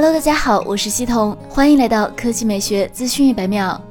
[0.00, 3.82] Hello，大家好，我是西彤，欢迎来到科技美学资讯一百秒。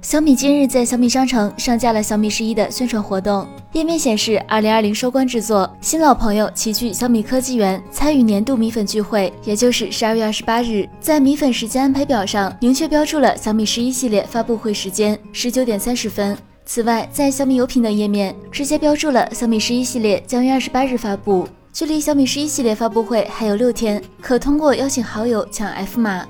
[0.00, 16.36] 小米今日在小米商城上架了小米十一的宣传活动，页面显示二零二零收官之作，新老朋友齐聚小米科技园，参与年度米粉聚会，也就是十二月二十八日，在米粉时间安排表上明确标注了小米十一系列发布会时间十九点三十分。
[16.66, 21.46] 此外，在小米有品等页面直接标注了小米十一系列将于二十八日发布。
[21.72, 26.26] 距离小米十一系列发布会还有六天，可通过邀请好友抢 F 码。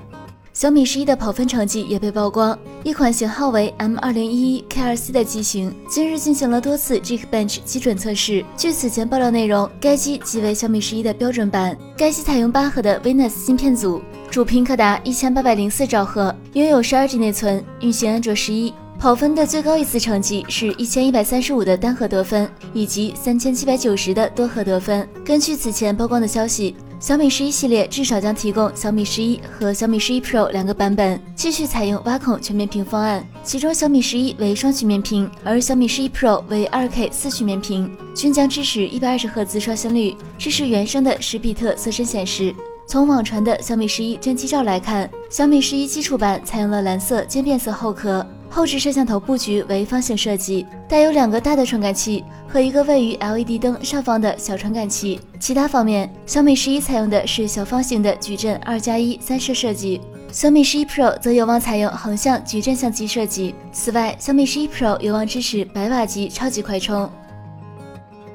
[0.53, 8.45] 小米十一的跑分成绩也被曝光，一款型号为 M 二零一一 K 二 C 的机型，今日进行了多次 Geekbench 基准测试。
[8.55, 18.73] 据此前爆料内容，该机即为小米十一的标准版，该机采用八核的 Venus 芯片组，主频可达一千八百零四兆赫，拥有十二 G 内存，运行安卓十一。
[19.03, 25.05] 跑分的最高一次成绩是一千一百三十五的单核得分，以及三千七百九十的多核得分。
[25.25, 33.27] 根据此前曝光的消息，小米十一系列至少将提供小米十一和小米十一 Pro 两个版本，继续采用挖孔全面屏方案。
[33.43, 42.55] 其中小米十一为双曲面屏，而小米十一 Pro 为二 K 四曲面屏，均将支持一百二十赫兹刷新率，支持原生的十比特色身显示。
[42.85, 48.25] 从网传的小米十一真机照来看，小米十一基础版采用了蓝色渐变色后壳。
[48.53, 55.19] 后置摄像头布局为方形设计，带有两个大的传感器和一个位于 LED 灯上方的小传感器。
[55.39, 59.99] 其他方面，小米十一采用的是小方形的矩阵二加一三摄设计，
[60.31, 63.55] 小米十一 Pro 则有望采用横向矩阵相机设计。
[63.71, 67.09] 此外，小米十一 Pro 有望支持百瓦级超级快充。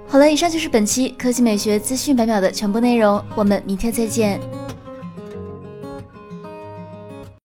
[0.08, 4.40] 好了，以上就是本期科技美学资讯百秒的全部内容，我们明天再见。